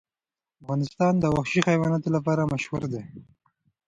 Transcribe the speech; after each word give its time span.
افغانستان 0.61 1.13
د 1.19 1.25
وحشي 1.35 1.61
حیواناتو 1.69 2.09
لپاره 2.15 2.49
مشهور 2.53 2.83
دی. 2.93 3.01